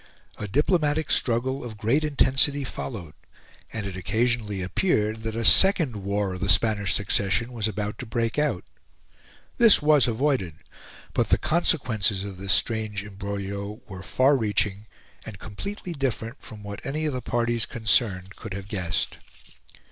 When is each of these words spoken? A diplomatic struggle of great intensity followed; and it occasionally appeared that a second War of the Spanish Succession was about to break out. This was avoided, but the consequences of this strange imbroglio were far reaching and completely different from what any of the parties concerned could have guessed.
A 0.39 0.47
diplomatic 0.47 1.11
struggle 1.11 1.63
of 1.63 1.77
great 1.77 2.03
intensity 2.03 2.63
followed; 2.63 3.13
and 3.71 3.85
it 3.85 3.95
occasionally 3.95 4.63
appeared 4.63 5.21
that 5.21 5.35
a 5.35 5.45
second 5.45 5.97
War 5.97 6.33
of 6.33 6.41
the 6.41 6.49
Spanish 6.49 6.95
Succession 6.95 7.53
was 7.53 7.67
about 7.67 7.99
to 7.99 8.07
break 8.07 8.39
out. 8.39 8.63
This 9.59 9.79
was 9.79 10.07
avoided, 10.07 10.55
but 11.13 11.29
the 11.29 11.37
consequences 11.37 12.23
of 12.23 12.37
this 12.37 12.51
strange 12.51 13.03
imbroglio 13.03 13.83
were 13.87 14.01
far 14.01 14.37
reaching 14.37 14.87
and 15.23 15.37
completely 15.37 15.93
different 15.93 16.41
from 16.41 16.63
what 16.63 16.83
any 16.83 17.05
of 17.05 17.13
the 17.13 17.21
parties 17.21 17.67
concerned 17.67 18.35
could 18.35 18.55
have 18.55 18.67
guessed. 18.67 19.17